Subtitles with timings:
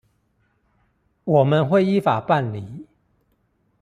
[1.25, 2.87] 我們會依法辦理